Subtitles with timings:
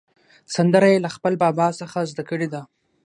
[0.55, 2.61] سندره یې له خپل بابا څخه زده کړې ده.